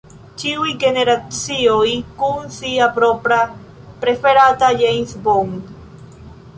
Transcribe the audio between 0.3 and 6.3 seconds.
Ĉiuj generacioj kun sia propra preferata James Bond.